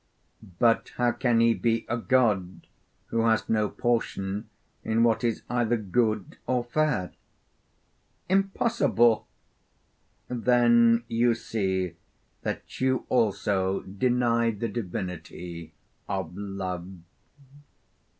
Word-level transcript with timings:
'But 0.57 0.93
how 0.97 1.11
can 1.11 1.41
he 1.41 1.53
be 1.53 1.85
a 1.87 1.95
god 1.95 2.65
who 3.09 3.27
has 3.27 3.47
no 3.47 3.69
portion 3.69 4.49
in 4.83 5.03
what 5.03 5.23
is 5.23 5.43
either 5.47 5.77
good 5.77 6.39
or 6.47 6.63
fair?' 6.63 7.11
'Impossible.' 8.27 9.27
'Then 10.27 11.03
you 11.07 11.35
see 11.35 11.97
that 12.41 12.81
you 12.81 13.05
also 13.09 13.81
deny 13.83 14.49
the 14.49 14.69
divinity 14.69 15.71
of 16.09 16.35
Love.' 16.35 16.89